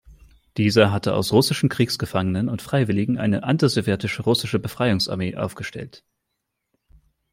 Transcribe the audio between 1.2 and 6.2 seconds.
russischen Kriegsgefangenen und Freiwilligen eine antisowjetische „Russische Befreiungsarmee“ aufgestellt.